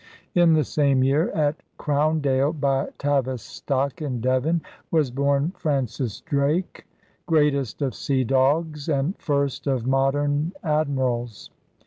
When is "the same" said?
0.53-1.03